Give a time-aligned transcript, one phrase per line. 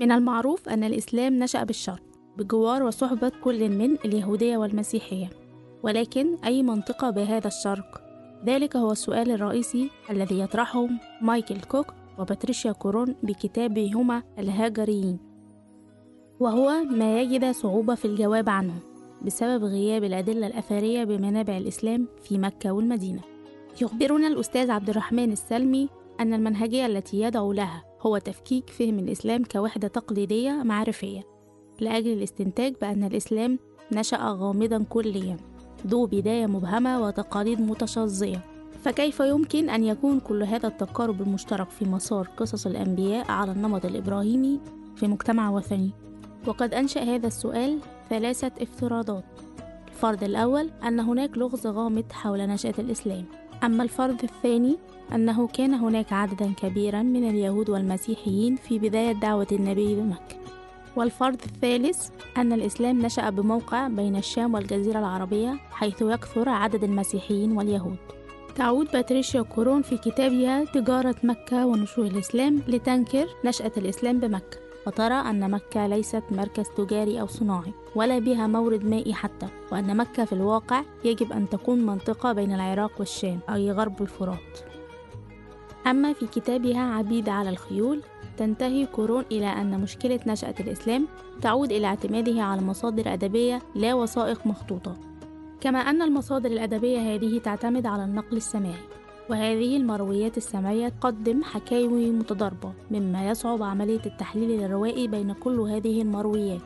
[0.00, 2.02] من المعروف أن الإسلام نشأ بالشرق
[2.38, 5.30] بجوار وصحبة كل من اليهودية والمسيحية
[5.82, 8.00] ولكن أي منطقة بهذا الشرق؟
[8.46, 10.88] ذلك هو السؤال الرئيسي الذي يطرحه
[11.22, 11.86] مايكل كوك
[12.18, 15.18] وباتريشيا كورون بكتابهما الهاجريين
[16.40, 18.74] وهو ما يجد صعوبة في الجواب عنه
[19.22, 23.20] بسبب غياب الأدلة الأثرية بمنابع الإسلام في مكة والمدينة
[23.82, 25.88] يخبرنا الأستاذ عبد الرحمن السلمي
[26.20, 31.22] أن المنهجية التي يدعو لها هو تفكيك فهم الإسلام كوحدة تقليدية معرفية
[31.80, 33.58] لأجل الاستنتاج بأن الإسلام
[33.92, 35.36] نشأ غامضا كليا
[35.86, 38.44] ذو بداية مبهمة وتقاليد متشظية.
[38.84, 44.60] فكيف يمكن أن يكون كل هذا التقارب المشترك في مسار قصص الأنبياء على النمط الإبراهيمي
[44.96, 45.90] في مجتمع وثني؟
[46.46, 47.78] وقد أنشأ هذا السؤال
[48.10, 49.24] ثلاثة افتراضات.
[49.88, 53.24] الفرض الأول أن هناك لغز غامض حول نشأة الإسلام.
[53.64, 54.76] أما الفرض الثاني
[55.14, 60.36] أنه كان هناك عددا كبيرا من اليهود والمسيحيين في بداية دعوة النبي بمكة.
[60.96, 67.96] والفرض الثالث أن الإسلام نشأ بموقع بين الشام والجزيرة العربية حيث يكثر عدد المسيحيين واليهود.
[68.54, 74.63] تعود باتريشيا كورون في كتابها تجارة مكة ونشوء الإسلام لتنكر نشأة الإسلام بمكة.
[74.86, 80.24] وترى أن مكة ليست مركز تجاري أو صناعي ولا بها مورد مائي حتى وأن مكة
[80.24, 84.58] في الواقع يجب أن تكون منطقة بين العراق والشام أي غرب الفرات.
[85.86, 88.02] أما في كتابها عبيد على الخيول
[88.36, 91.06] تنتهي كورون إلى أن مشكلة نشأة الإسلام
[91.42, 94.96] تعود إلى اعتماده على مصادر أدبية لا وثائق مخطوطة.
[95.60, 98.84] كما أن المصادر الأدبية هذه تعتمد على النقل السماعي
[99.30, 106.60] وهذه المرويات السمعية تقدم حكاوي متضاربة مما يصعب عملية التحليل الروائي بين كل هذه المرويات.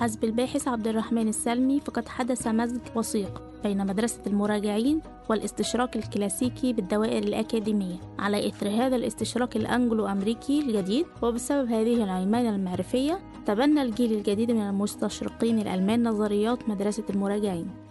[0.00, 7.22] حسب الباحث عبد الرحمن السلمي فقد حدث مزج وثيق بين مدرسة المراجعين والاستشراق الكلاسيكي بالدوائر
[7.22, 7.96] الأكاديمية.
[8.18, 14.60] على إثر هذا الاستشراق الأنجلو أمريكي الجديد وبسبب هذه العيمان المعرفية تبنى الجيل الجديد من
[14.60, 17.81] المستشرقين الألمان نظريات مدرسة المراجعين.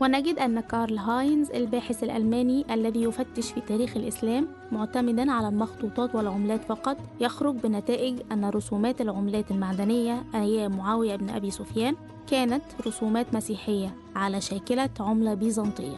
[0.00, 6.64] ونجد أن كارل هاينز الباحث الألماني الذي يفتش في تاريخ الإسلام معتمدا على المخطوطات والعملات
[6.64, 11.96] فقط يخرج بنتائج أن رسومات العملات المعدنية أيام معاوية بن أبي سفيان
[12.26, 15.96] كانت رسومات مسيحية على شاكلة عملة بيزنطية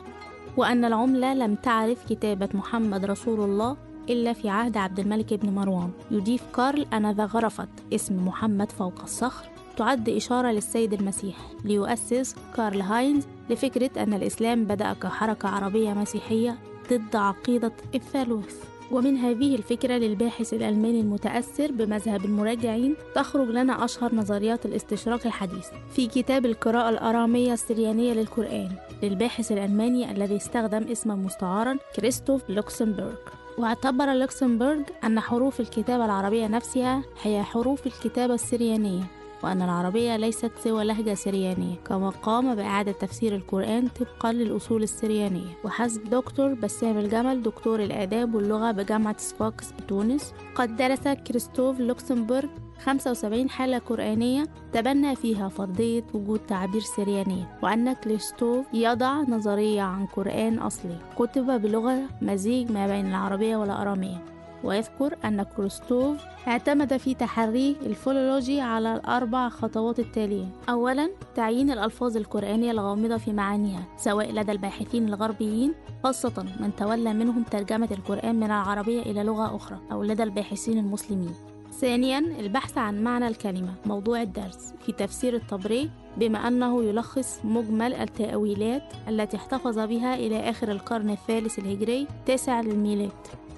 [0.56, 3.76] وأن العملة لم تعرف كتابة محمد رسول الله
[4.10, 5.91] إلا في عهد عبد الملك بن مروان.
[6.10, 13.26] يضيف كارل أنذا غرفت اسم محمد فوق الصخر تعد إشارة للسيد المسيح ليؤسس كارل هاينز
[13.50, 16.59] لفكرة أن الإسلام بدأ كحركة عربية مسيحية
[16.91, 24.66] ضد عقيدة الثالوث ومن هذه الفكرة للباحث الألماني المتأثر بمذهب المراجعين تخرج لنا أشهر نظريات
[24.66, 28.69] الاستشراق الحديث في كتاب القراءة الأرامية السريانية للقرآن
[29.03, 33.14] للباحث الألماني الذي استخدم اسما مستعارا كريستوف لوكسمبورغ.
[33.58, 39.03] واعتبر لوكسمبورغ أن حروف الكتابة العربية نفسها هي حروف الكتابة السريانية.
[39.43, 45.59] وأن العربية ليست سوى لهجة سريانية كما قام بإعادة تفسير القرآن طبقا للأصول السريانية.
[45.65, 52.49] وحسب دكتور بسام الجمل دكتور الآداب واللغة بجامعة صفاقس بتونس قد درس كريستوف لوكسمبورغ
[52.84, 60.59] 75 حالة قرآنية تبنى فيها فرضية وجود تعابير سريانية وأن كريستوف يضع نظرية عن قرآن
[60.59, 60.99] أصلي.
[61.19, 64.38] كتب بلغة مزيج ما بين العربية والأرامية.
[64.64, 70.46] ويذكر أن كروستوف اعتمد في تحريه الفولولوجي على الأربع خطوات التالية.
[70.69, 75.74] أولا تعيين الألفاظ القرآنية الغامضة في معانيها سواء لدى الباحثين الغربيين
[76.04, 81.34] خاصة من تولى منهم ترجمة القرآن من العربية إلى لغة أخرى أو لدى الباحثين المسلمين.
[81.80, 88.82] ثانيا البحث عن معنى الكلمة موضوع الدرس في تفسير الطبري بما أنه يلخص مجمل التأويلات
[89.08, 93.10] التي احتفظ بها إلى آخر القرن الثالث الهجري تاسع للميلاد.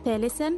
[0.04, 0.52] ثالثا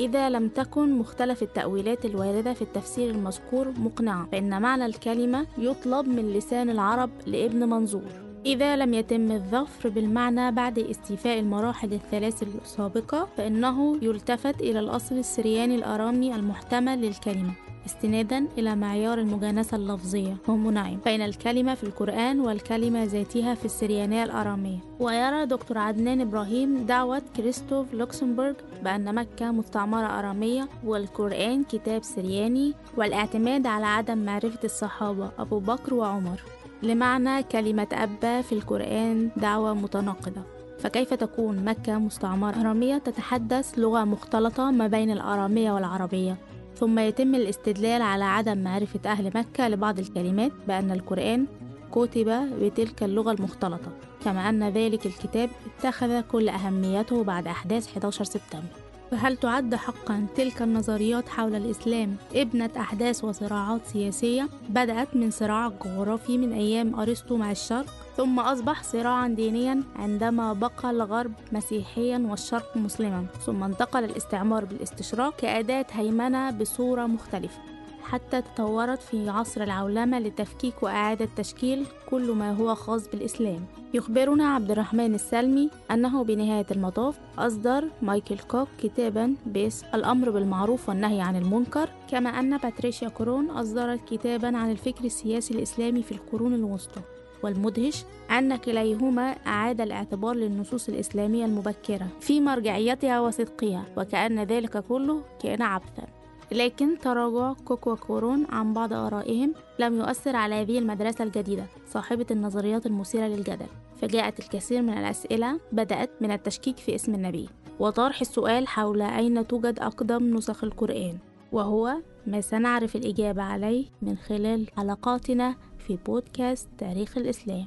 [0.00, 6.32] إذا لم تكن مختلف التأويلات الواردة في التفسير المذكور مقنعة فإن معنى الكلمة يطلب من
[6.32, 8.32] لسان العرب لابن منظور.
[8.46, 15.74] إذا لم يتم الظفر بالمعنى بعد استيفاء المراحل الثلاث السابقة فإنه يلتفت إلى الأصل السرياني
[15.74, 17.52] الأرامي المحتمل للكلمة.
[17.86, 24.78] استنادا إلى معيار المجانسة اللفظية homonym بين الكلمة في القرآن والكلمة ذاتها في السريانية الأرامية.
[25.00, 28.54] ويرى دكتور عدنان إبراهيم دعوة كريستوف لوكسمبورغ
[28.84, 36.40] بأن مكة مستعمرة أرامية والقرآن كتاب سرياني والاعتماد على عدم معرفة الصحابة أبو بكر وعمر.
[36.82, 40.42] لمعنى كلمة أبا في القرآن دعوة متناقضة.
[40.78, 46.36] فكيف تكون مكة مستعمرة؟ أرامية تتحدث لغة مختلطة ما بين الأرامية والعربية.
[46.82, 51.46] ثم يتم الاستدلال على عدم معرفة أهل مكة لبعض الكلمات بأن القرآن
[51.92, 52.28] كتب
[52.60, 53.92] بتلك اللغة المختلطة
[54.24, 58.66] كما أن ذلك الكتاب اتخذ كل أهميته بعد أحداث 11 سبتمبر.
[59.10, 66.38] فهل تعد حقا تلك النظريات حول الإسلام ابنة أحداث وصراعات سياسية بدأت من صراع جغرافي
[66.38, 73.26] من أيام أرسطو مع الشرق؟ ثم أصبح صراعا دينيا عندما بقى الغرب مسيحيا والشرق مسلما
[73.46, 77.60] ثم انتقل الاستعمار بالاستشراق كأداة هيمنة بصورة مختلفة.
[78.02, 83.64] حتى تطورت في عصر العولمة لتفكيك وإعادة تشكيل كل ما هو خاص بالإسلام.
[83.94, 91.20] يخبرنا عبد الرحمن السلمي أنه بنهاية المطاف أصدر مايكل كوك كتابا باسم الأمر بالمعروف والنهي
[91.20, 97.00] عن المنكر كما أن باتريشيا كورون أصدرت كتابا عن الفكر السياسي الإسلامي في القرون الوسطى.
[97.42, 105.62] والمدهش أن كليهما أعاد الاعتبار للنصوص الإسلامية المبكرة في مرجعيتها وصدقها وكأن ذلك كله كان
[105.62, 106.06] عبثا.
[106.52, 112.86] لكن تراجع كوك وكورون عن بعض آرائهم لم يؤثر على هذه المدرسة الجديدة صاحبة النظريات
[112.86, 113.66] المثيرة للجدل.
[114.02, 117.48] فجاءت الكثير من الأسئلة بدأت من التشكيك في اسم النبي
[117.78, 121.18] وطرح السؤال حول أين توجد أقدم نسخ القرآن
[121.52, 121.96] وهو
[122.26, 127.66] ما سنعرف الإجابة عليه من خلال حلقاتنا في بودكاست تاريخ الإسلام.